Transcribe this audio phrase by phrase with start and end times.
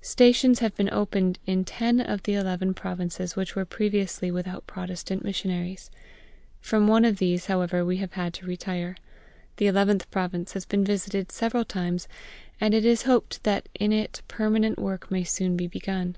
[0.00, 5.24] Stations have been opened in ten of the eleven provinces which were previously without Protestant
[5.24, 5.90] missionaries;
[6.60, 8.96] from one of these, however, we have had to retire.
[9.56, 12.06] The eleventh province has been visited several times,
[12.60, 16.14] and it is hoped that in it permanent work may soon be begun.